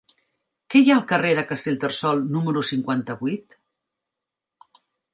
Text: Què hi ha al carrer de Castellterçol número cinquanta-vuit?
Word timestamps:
Què 0.73 0.79
hi 0.79 0.89
ha 0.93 0.95
al 0.99 1.03
carrer 1.11 1.33
de 1.41 1.43
Castellterçol 1.51 2.25
número 2.39 2.65
cinquanta-vuit? 2.73 3.61